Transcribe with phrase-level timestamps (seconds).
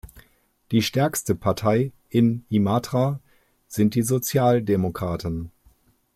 [0.71, 3.19] Die stärkste Partei in Imatra
[3.67, 5.51] sind die Sozialdemokraten.